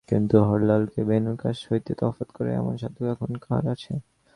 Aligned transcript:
কিন্তু 0.09 0.35
হরলালকে 0.47 0.99
বেণুর 1.09 1.37
কাছ 1.37 1.57
হইতে 1.69 1.91
তফাত 1.99 2.29
করে 2.35 2.51
এমন 2.53 2.73
সাধ্য 2.81 2.99
এখন 3.13 3.31
কাহার 3.43 3.65
আছে। 3.73 3.93